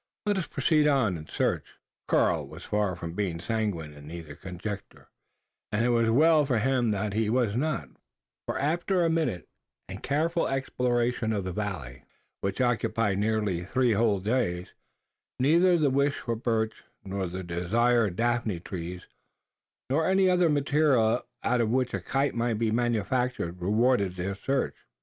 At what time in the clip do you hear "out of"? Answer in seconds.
21.43-21.69